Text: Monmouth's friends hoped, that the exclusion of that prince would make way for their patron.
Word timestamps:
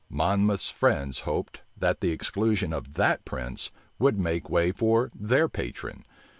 Monmouth's 0.09 0.71
friends 0.71 1.19
hoped, 1.29 1.61
that 1.77 2.01
the 2.01 2.09
exclusion 2.09 2.73
of 2.73 2.93
that 2.93 3.23
prince 3.23 3.69
would 3.99 4.17
make 4.17 4.49
way 4.49 4.71
for 4.71 5.11
their 5.13 5.47
patron. 5.47 6.03